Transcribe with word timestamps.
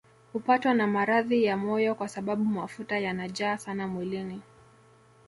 Hupatwa 0.33 0.73
na 0.73 0.87
maradhi 0.87 1.43
ya 1.43 1.57
moyo 1.57 1.95
kwa 1.95 2.07
sababu 2.07 2.45
mafuta 2.45 2.99
yanajaa 2.99 3.57
sana 3.57 3.87
mwilini 3.87 4.41